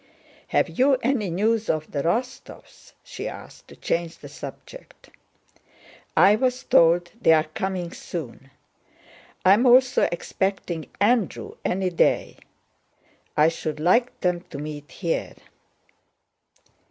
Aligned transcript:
"Have 0.47 0.67
you 0.79 0.95
any 1.03 1.29
news 1.29 1.69
of 1.69 1.91
the 1.91 2.01
Rostóvs?" 2.01 2.93
she 3.03 3.27
asked, 3.27 3.67
to 3.67 3.75
change 3.75 4.17
the 4.17 4.27
subject. 4.29 5.11
"I 6.17 6.35
was 6.35 6.63
told 6.63 7.11
they 7.21 7.33
are 7.33 7.43
coming 7.43 7.91
soon. 7.91 8.49
I 9.45 9.53
am 9.53 9.67
also 9.67 10.09
expecting 10.11 10.89
Andrew 10.99 11.55
any 11.63 11.91
day. 11.91 12.37
I 13.37 13.47
should 13.49 13.79
like 13.79 14.19
them 14.21 14.41
to 14.49 14.57
meet 14.57 14.89
here." 14.91 15.35